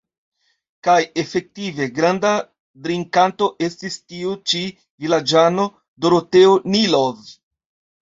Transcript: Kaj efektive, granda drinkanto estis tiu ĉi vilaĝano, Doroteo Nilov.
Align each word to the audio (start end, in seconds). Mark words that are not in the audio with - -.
Kaj 0.87 0.95
efektive, 1.23 1.87
granda 1.97 2.31
drinkanto 2.87 3.51
estis 3.69 4.01
tiu 4.01 4.35
ĉi 4.55 4.65
vilaĝano, 5.07 5.71
Doroteo 6.09 6.61
Nilov. 6.75 7.27